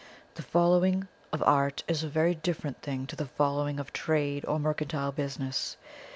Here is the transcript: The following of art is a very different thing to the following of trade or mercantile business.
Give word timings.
The 0.33 0.41
following 0.41 1.07
of 1.31 1.43
art 1.43 1.83
is 1.87 2.03
a 2.03 2.09
very 2.09 2.33
different 2.33 2.81
thing 2.81 3.05
to 3.05 3.15
the 3.15 3.27
following 3.27 3.79
of 3.79 3.93
trade 3.93 4.43
or 4.47 4.57
mercantile 4.59 5.11
business. 5.11 5.77